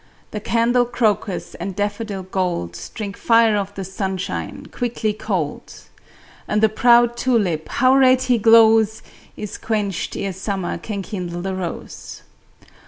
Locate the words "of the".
3.55-3.83